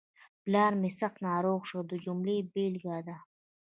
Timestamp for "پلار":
0.43-0.73